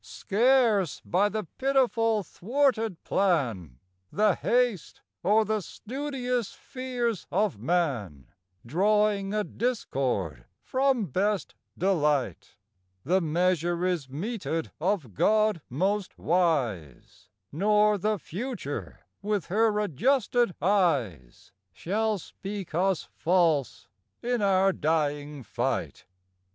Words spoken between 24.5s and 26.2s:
dying fight.